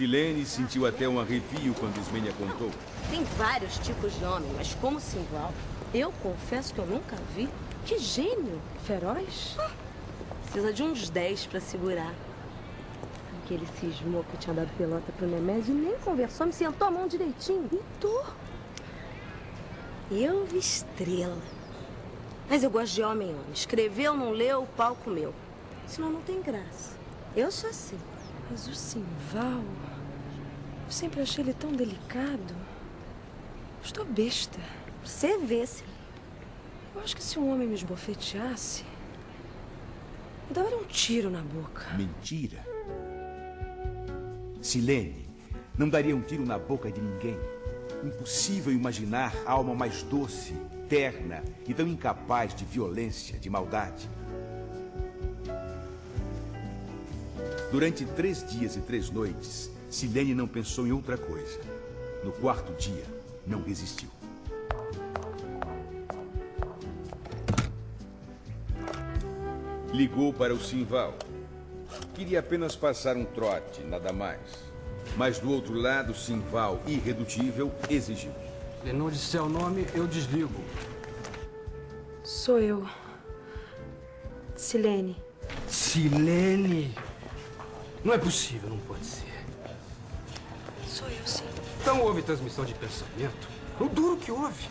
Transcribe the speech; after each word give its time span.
Silene 0.00 0.46
sentiu 0.46 0.86
até 0.86 1.06
um 1.06 1.20
arrepio 1.20 1.74
quando 1.74 1.98
Ismênia 1.98 2.32
contou. 2.32 2.70
Tem 3.10 3.22
vários 3.36 3.76
tipos 3.80 4.18
de 4.18 4.24
homem, 4.24 4.50
mas 4.56 4.72
como 4.76 4.98
Simval, 4.98 5.52
eu 5.92 6.10
confesso 6.22 6.72
que 6.72 6.80
eu 6.80 6.86
nunca 6.86 7.16
vi. 7.36 7.50
Que 7.84 7.98
gênio! 7.98 8.62
Feroz? 8.86 9.58
Precisa 10.44 10.72
de 10.72 10.82
uns 10.82 11.10
10 11.10 11.44
pra 11.48 11.60
segurar. 11.60 12.14
Que 13.46 13.52
ele 13.52 13.68
cismou 13.78 14.24
que 14.24 14.32
eu 14.32 14.40
tinha 14.40 14.54
dado 14.54 14.70
pelota 14.78 15.12
pro 15.18 15.26
Nemésio 15.26 15.74
e 15.74 15.78
nem 15.78 15.98
conversou, 15.98 16.46
me 16.46 16.52
sentou 16.54 16.88
a 16.88 16.90
mão 16.90 17.06
direitinho. 17.06 17.68
E 17.70 17.78
tô. 18.00 18.24
Eu 20.10 20.46
vi 20.46 20.60
estrela. 20.60 21.36
Mas 22.48 22.62
eu 22.62 22.70
gosto 22.70 22.94
de 22.94 23.02
homem, 23.02 23.28
homem. 23.28 23.52
Escreveu, 23.52 24.16
não 24.16 24.30
leu, 24.30 24.62
o 24.62 24.66
palco 24.66 25.10
meu. 25.10 25.34
Senão 25.86 26.10
não 26.10 26.22
tem 26.22 26.40
graça. 26.40 26.96
Eu 27.36 27.52
sou 27.52 27.68
assim. 27.68 27.98
Mas 28.50 28.66
o 28.66 28.74
Simval. 28.74 29.62
Eu 30.90 30.92
sempre 30.92 31.20
achei 31.20 31.44
ele 31.44 31.54
tão 31.54 31.70
delicado. 31.70 32.52
Estou 33.80 34.04
besta. 34.04 34.58
Você 35.04 35.38
vê, 35.38 35.64
se. 35.64 35.84
Eu 36.92 37.00
acho 37.00 37.14
que 37.14 37.22
se 37.22 37.38
um 37.38 37.48
homem 37.48 37.68
me 37.68 37.74
esbofeteasse. 37.74 38.84
Eu 40.48 40.54
daria 40.56 40.76
um 40.76 40.82
tiro 40.82 41.30
na 41.30 41.42
boca. 41.42 41.94
Mentira. 41.96 42.58
Silene 44.60 45.28
não 45.78 45.88
daria 45.88 46.16
um 46.16 46.22
tiro 46.22 46.44
na 46.44 46.58
boca 46.58 46.90
de 46.90 47.00
ninguém. 47.00 47.38
Impossível 48.02 48.72
imaginar 48.72 49.32
a 49.46 49.52
alma 49.52 49.76
mais 49.76 50.02
doce, 50.02 50.56
terna 50.88 51.44
e 51.68 51.72
tão 51.72 51.86
incapaz 51.86 52.52
de 52.52 52.64
violência, 52.64 53.38
de 53.38 53.48
maldade. 53.48 54.10
Durante 57.70 58.04
três 58.04 58.44
dias 58.44 58.74
e 58.74 58.80
três 58.80 59.08
noites, 59.08 59.70
Silene 59.90 60.36
não 60.36 60.46
pensou 60.46 60.86
em 60.86 60.92
outra 60.92 61.18
coisa. 61.18 61.58
No 62.22 62.30
quarto 62.30 62.72
dia, 62.74 63.02
não 63.44 63.60
resistiu. 63.60 64.08
Ligou 69.92 70.32
para 70.32 70.54
o 70.54 70.60
Simval. 70.60 71.14
Queria 72.14 72.38
apenas 72.38 72.76
passar 72.76 73.16
um 73.16 73.24
trote, 73.24 73.82
nada 73.82 74.12
mais. 74.12 74.38
Mas 75.16 75.40
do 75.40 75.50
outro 75.50 75.74
lado, 75.74 76.14
Simval, 76.14 76.80
irredutível, 76.86 77.72
exigiu. 77.88 78.32
Se 78.84 78.92
não 78.92 79.10
disser 79.10 79.42
o 79.42 79.48
nome, 79.48 79.86
eu 79.92 80.06
desligo. 80.06 80.62
Sou 82.22 82.60
eu. 82.60 82.86
Silene. 84.54 85.16
Silene? 85.66 86.94
Não 88.04 88.14
é 88.14 88.18
possível, 88.18 88.70
não 88.70 88.78
pode 88.78 89.04
ser. 89.04 89.29
Sou 90.90 91.08
eu, 91.08 91.24
sim. 91.24 91.44
Então 91.80 92.02
houve 92.02 92.20
transmissão 92.20 92.64
de 92.64 92.74
pensamento? 92.74 93.48
O 93.78 93.88
duro 93.88 94.16
que 94.16 94.32
houve. 94.32 94.68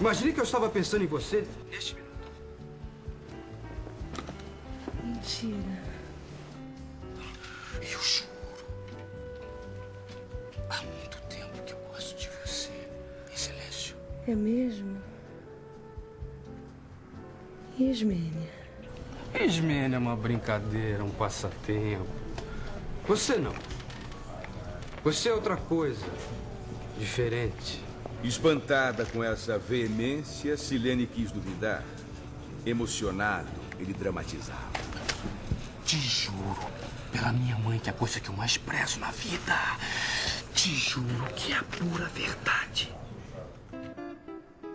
Imagine 0.00 0.32
que 0.32 0.40
eu 0.40 0.44
estava 0.44 0.68
pensando 0.68 1.04
em 1.04 1.06
você 1.06 1.46
neste 1.70 1.94
minuto. 1.94 2.08
Mentira. 5.04 5.82
Eu 7.76 8.00
juro. 8.02 8.28
Há 10.68 10.82
muito 10.82 11.20
tempo 11.28 11.62
que 11.64 11.72
eu 11.72 11.78
gosto 11.92 12.18
de 12.18 12.28
você. 12.44 12.72
Em 13.32 13.36
silêncio. 13.36 13.96
É 14.26 14.34
mesmo? 14.34 15.00
Ismênia. 17.78 18.50
Ismênia 19.40 19.96
é 19.96 19.98
uma 20.00 20.16
brincadeira, 20.16 21.04
um 21.04 21.10
passatempo. 21.10 22.08
Você 23.06 23.36
não. 23.36 23.77
Você 25.04 25.28
é 25.28 25.34
outra 25.34 25.56
coisa. 25.56 26.04
Diferente. 26.98 27.82
Espantada 28.22 29.04
com 29.06 29.22
essa 29.22 29.58
veemência, 29.58 30.56
Silene 30.56 31.06
quis 31.06 31.30
duvidar. 31.30 31.84
Emocionado, 32.66 33.48
ele 33.78 33.92
dramatizava. 33.92 34.78
Te 35.84 35.96
juro, 35.96 36.58
pela 37.12 37.32
minha 37.32 37.56
mãe, 37.58 37.78
que 37.78 37.88
é 37.88 37.92
a 37.92 37.96
coisa 37.96 38.18
que 38.18 38.28
eu 38.28 38.34
mais 38.34 38.58
prezo 38.58 38.98
na 38.98 39.10
vida. 39.12 39.56
Te 40.52 40.74
juro 40.74 41.24
que 41.36 41.52
é 41.52 41.56
a 41.56 41.62
pura 41.62 42.06
verdade. 42.06 42.92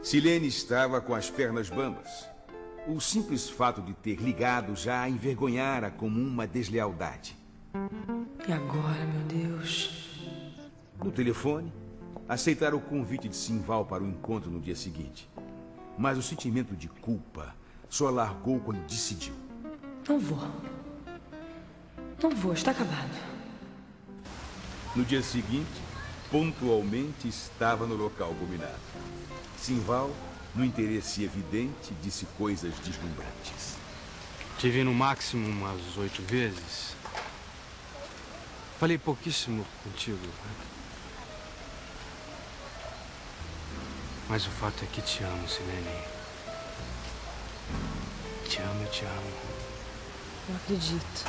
Silene 0.01 0.47
estava 0.47 1.01
com 1.01 1.13
as 1.13 1.29
pernas 1.29 1.69
bambas. 1.69 2.25
O 2.87 2.99
simples 2.99 3.49
fato 3.49 3.81
de 3.81 3.93
ter 3.93 4.15
ligado 4.15 4.75
já 4.75 5.01
a 5.01 5.09
envergonhara 5.09 5.91
como 5.91 6.19
uma 6.19 6.47
deslealdade. 6.47 7.35
E 8.47 8.51
agora? 8.51 8.92
No 11.03 11.11
telefone, 11.11 11.71
aceitara 12.29 12.73
o 12.73 12.79
convite 12.79 13.27
de 13.27 13.35
Simval 13.35 13.85
para 13.85 14.01
o 14.01 14.07
encontro 14.07 14.49
no 14.49 14.61
dia 14.61 14.75
seguinte. 14.75 15.29
Mas 15.97 16.17
o 16.17 16.21
sentimento 16.21 16.77
de 16.77 16.87
culpa 16.87 17.53
só 17.89 18.09
largou 18.09 18.59
quando 18.61 18.85
decidiu. 18.87 19.33
Não 20.07 20.17
vou. 20.17 20.39
Não 22.21 22.29
vou, 22.29 22.53
está 22.53 22.71
acabado. 22.71 23.11
No 24.95 25.03
dia 25.03 25.21
seguinte, 25.21 25.81
pontualmente 26.31 27.27
estava 27.27 27.85
no 27.85 27.95
local 27.95 28.33
combinado. 28.39 28.79
Simval, 29.57 30.09
no 30.55 30.63
interesse 30.63 31.23
evidente, 31.23 31.93
disse 32.01 32.25
coisas 32.37 32.73
deslumbrantes. 32.79 33.75
Te 34.57 34.69
vi 34.69 34.85
no 34.85 34.93
máximo 34.93 35.49
umas 35.49 35.97
oito 35.97 36.21
vezes. 36.21 36.95
Falei 38.79 38.97
pouquíssimo 38.97 39.65
contigo. 39.83 40.17
Mas 44.29 44.47
o 44.47 44.49
fato 44.49 44.83
é 44.83 44.87
que 44.87 45.01
te 45.01 45.23
amo, 45.23 45.47
Silene. 45.47 46.03
Te 48.47 48.61
amo, 48.61 48.85
te 48.87 49.05
amo. 49.05 49.31
Não 50.49 50.55
acredito. 50.55 51.25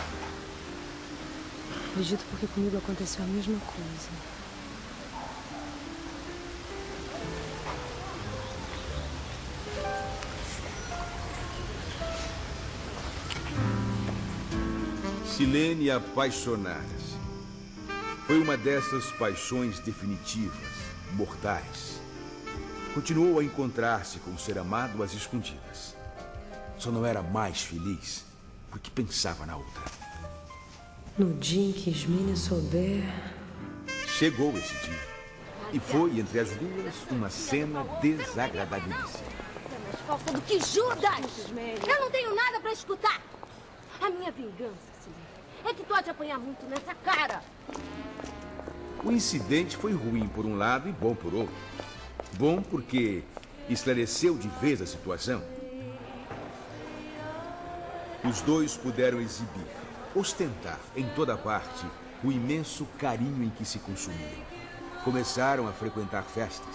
Acredito 1.90 2.24
porque 2.30 2.46
comigo 2.46 2.76
aconteceu 2.76 3.24
a 3.24 3.26
mesma 3.26 3.58
coisa. 3.60 4.34
Silene 15.26 15.90
apaixonara-se. 15.90 17.18
Foi 18.26 18.40
uma 18.40 18.56
dessas 18.56 19.06
paixões 19.12 19.78
definitivas, 19.80 20.54
mortais. 21.12 22.03
Continuou 22.94 23.40
a 23.40 23.44
encontrar-se 23.44 24.20
com 24.20 24.30
o 24.30 24.38
ser 24.38 24.56
amado 24.56 25.02
às 25.02 25.12
escondidas. 25.12 25.96
Só 26.78 26.92
não 26.92 27.04
era 27.04 27.20
mais 27.22 27.60
feliz 27.60 28.24
porque 28.70 28.88
pensava 28.88 29.44
na 29.44 29.56
outra. 29.56 29.82
No 31.18 31.34
dia 31.34 31.70
em 31.70 31.72
que 31.72 31.90
Ismênia 31.90 32.36
souber. 32.36 33.02
Chegou 34.06 34.56
esse 34.56 34.74
dia. 34.74 35.14
E 35.72 35.80
foi, 35.80 36.20
entre 36.20 36.38
as 36.38 36.50
duas, 36.50 36.94
uma 37.10 37.28
cena 37.28 37.82
desagradabilíssima. 38.00 39.02
mais 39.02 40.00
falsa 40.06 40.30
do 40.30 40.40
que 40.42 40.60
Judas! 40.60 41.50
Eu 41.88 42.00
não 42.00 42.10
tenho 42.12 42.32
nada 42.32 42.60
pra 42.60 42.72
escutar. 42.72 43.20
A 44.00 44.08
minha 44.08 44.30
vingança, 44.30 44.72
Silene, 45.02 45.68
é 45.68 45.74
que 45.74 45.82
tu 45.82 45.92
há 45.94 46.00
de 46.00 46.10
apanhar 46.10 46.38
muito 46.38 46.64
nessa 46.66 46.94
cara. 46.94 47.42
O 49.02 49.10
incidente 49.10 49.76
foi 49.76 49.92
ruim 49.92 50.28
por 50.28 50.46
um 50.46 50.56
lado 50.56 50.88
e 50.88 50.92
bom 50.92 51.12
por 51.12 51.34
outro. 51.34 51.54
Bom 52.36 52.60
porque 52.60 53.22
esclareceu 53.68 54.36
de 54.36 54.48
vez 54.60 54.82
a 54.82 54.86
situação. 54.86 55.42
Os 58.28 58.40
dois 58.40 58.76
puderam 58.76 59.20
exibir, 59.20 59.66
ostentar 60.14 60.80
em 60.96 61.06
toda 61.10 61.36
parte 61.36 61.86
o 62.24 62.32
imenso 62.32 62.86
carinho 62.98 63.44
em 63.44 63.50
que 63.50 63.64
se 63.64 63.78
consumiam. 63.78 64.42
Começaram 65.04 65.68
a 65.68 65.72
frequentar 65.72 66.24
festas. 66.24 66.74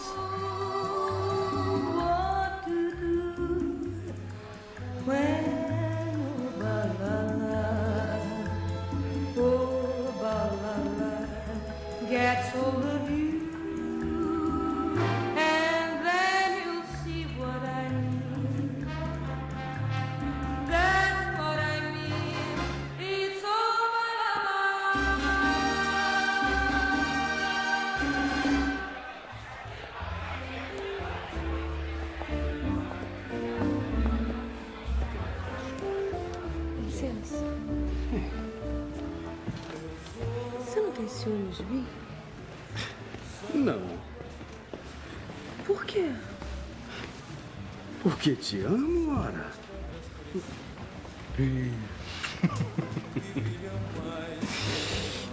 De 41.57 41.63
mim? 41.63 41.86
Não, 43.54 43.81
Por 45.66 45.86
quê? 45.86 46.12
porque 48.01 48.36
te 48.36 48.62
amo, 48.62 49.19
ora. 49.19 49.51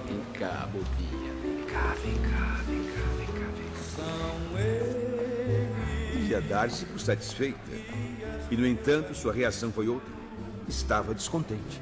Vem 0.07 0.21
cá, 0.39 0.69
bobinha. 0.73 1.33
Vem 1.43 1.65
cá, 1.67 1.95
vem 2.03 2.15
cá, 2.15 2.63
vem 2.67 2.85
cá, 2.85 3.03
vem 3.17 3.27
cá, 3.27 3.47
vem 3.57 3.67
cá. 3.67 3.73
Devia 6.13 6.41
dar-se 6.41 6.85
por 6.87 6.99
satisfeita. 7.01 7.59
E, 8.51 8.57
no 8.57 8.67
entanto, 8.67 9.15
sua 9.15 9.33
reação 9.33 9.71
foi 9.73 9.89
outra. 9.89 10.09
Estava 10.69 11.15
descontente. 11.15 11.81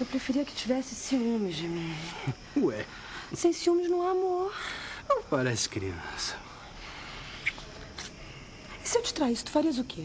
Eu 0.00 0.06
preferia 0.06 0.44
que 0.44 0.54
tivesse 0.54 0.94
ciúmes 0.94 1.56
de 1.56 1.68
mim. 1.68 1.94
Ué, 2.56 2.84
Sem 3.34 3.52
ciúmes 3.52 3.88
não 3.88 4.06
há 4.06 4.10
amor. 4.10 4.54
não 5.08 5.22
parece 5.22 5.68
criança. 5.68 6.36
E 8.84 8.88
se 8.88 8.98
eu 8.98 9.02
te 9.02 9.14
traísse, 9.14 9.44
tu 9.44 9.50
farias 9.50 9.78
o 9.78 9.84
quê? 9.84 10.04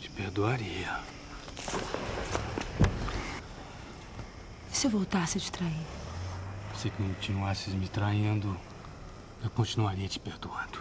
Te 0.00 0.10
perdoaria. 0.10 1.00
E 4.72 4.76
se 4.76 4.86
eu 4.86 4.90
voltasse 4.90 5.38
a 5.38 5.40
te 5.40 5.50
trair? 5.52 5.86
Se 6.76 6.90
continuasses 6.90 7.72
me 7.72 7.88
traindo, 7.88 8.56
eu 9.42 9.50
continuaria 9.50 10.08
te 10.08 10.18
perdoando. 10.18 10.78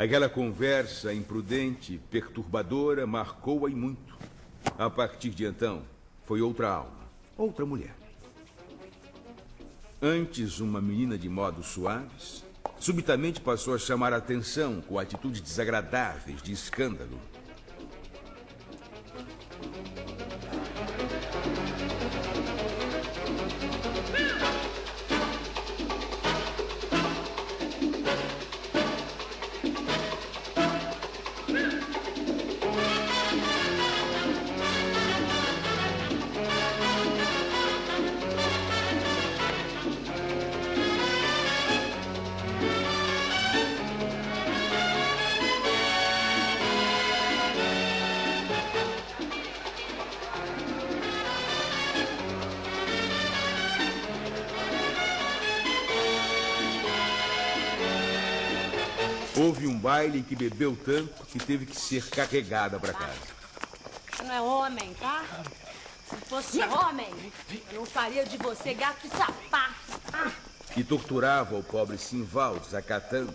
Aquela 0.00 0.30
conversa 0.30 1.12
imprudente, 1.12 2.00
perturbadora, 2.10 3.06
marcou-a 3.06 3.68
e 3.68 3.74
muito. 3.74 4.16
A 4.78 4.88
partir 4.88 5.28
de 5.28 5.44
então, 5.44 5.82
foi 6.24 6.40
outra 6.40 6.70
alma, 6.70 7.02
outra 7.36 7.66
mulher. 7.66 7.94
Antes, 10.00 10.58
uma 10.58 10.80
menina 10.80 11.18
de 11.18 11.28
modos 11.28 11.66
suaves, 11.66 12.42
subitamente 12.78 13.42
passou 13.42 13.74
a 13.74 13.78
chamar 13.78 14.14
a 14.14 14.16
atenção 14.16 14.80
com 14.80 14.98
atitudes 14.98 15.42
desagradáveis 15.42 16.40
de 16.40 16.50
escândalo. 16.50 17.20
Baile 59.80 60.18
em 60.18 60.22
que 60.22 60.36
bebeu 60.36 60.76
tanto 60.84 61.24
que 61.26 61.38
teve 61.38 61.66
que 61.66 61.76
ser 61.76 62.08
carregada 62.10 62.78
para 62.78 62.92
casa. 62.92 63.18
Você 64.12 64.22
não 64.22 64.34
é 64.34 64.40
homem, 64.40 64.94
tá? 64.94 65.24
Se 66.08 66.16
fosse 66.28 66.60
homem, 66.60 67.08
eu 67.72 67.80
não 67.80 67.86
faria 67.86 68.24
de 68.26 68.36
você 68.36 68.74
gato 68.74 69.06
e 69.06 69.10
sapato. 69.10 70.34
E 70.76 70.84
torturava 70.84 71.56
o 71.56 71.62
pobre 71.62 71.96
Simval, 71.98 72.58
desacatando. 72.58 73.34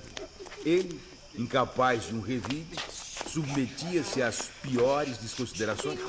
Ele, 0.64 1.02
incapaz 1.36 2.08
de 2.08 2.16
um 2.16 2.22
revide, 2.22 2.78
submetia-se 3.28 4.22
às 4.22 4.50
piores 4.62 5.18
desconsiderações. 5.18 6.00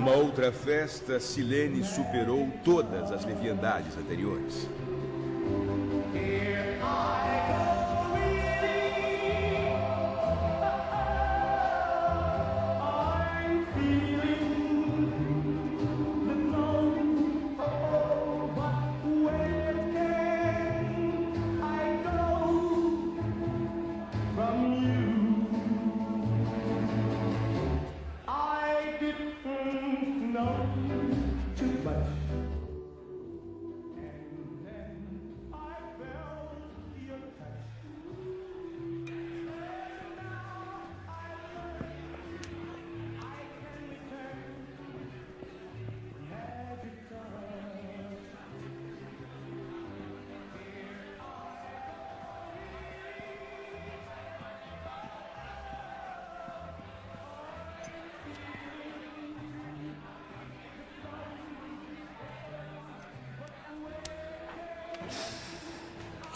Numa 0.00 0.12
outra 0.12 0.50
festa, 0.50 1.20
Silene 1.20 1.84
superou 1.84 2.48
todas 2.64 3.12
as 3.12 3.22
leviandades 3.26 3.98
anteriores. 3.98 4.66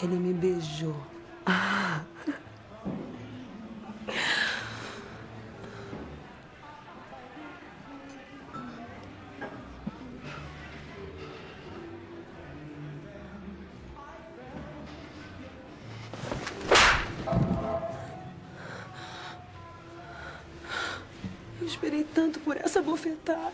Ele 0.01 0.15
me 0.15 0.33
beijou. 0.33 0.95
Eu 21.61 21.67
esperei 21.67 22.03
tanto 22.03 22.39
por 22.41 22.57
essa 22.57 22.81
bofetada. 22.81 23.53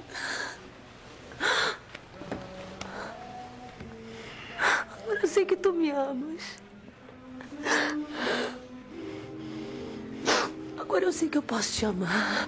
Agora 4.59 5.21
eu 5.21 5.27
Agora 10.79 11.05
eu 11.05 11.13
sei 11.13 11.29
que 11.29 11.37
eu 11.37 11.43
posso 11.43 11.73
te 11.73 11.85
amar. 11.85 12.47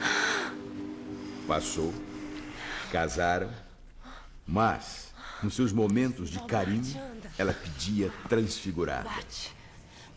Passou, 1.48 1.93
casaram, 2.91 3.50
mas, 4.45 5.13
nos 5.41 5.55
seus 5.55 5.72
momentos 5.72 6.29
de 6.29 6.39
carinho, 6.43 7.01
ela 7.38 7.53
pedia 7.53 8.12
transfigurada. 8.27 9.10
Bate. 9.10 9.51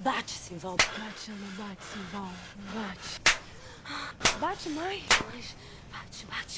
Bate, 0.01 0.33
Simval. 0.33 0.77
Bate, 0.77 1.31
Ana. 1.31 1.47
Bate, 1.57 1.83
Simval. 1.85 2.33
Bate. 2.75 3.21
Bate 4.41 4.69
mais. 4.71 5.03
Bate, 5.93 6.27
bate. 6.27 6.57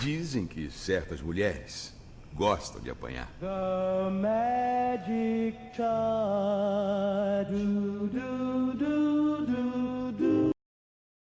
Dizem 0.00 0.46
que 0.46 0.70
certas 0.70 1.20
mulheres 1.22 1.92
gosta 2.34 2.80
de 2.80 2.90
apanhar. 2.90 3.28
The 3.40 4.10
Magic 4.10 5.76
Car. 5.76 7.44
Du, 7.44 8.08
du, 8.08 8.74
du, 8.74 10.53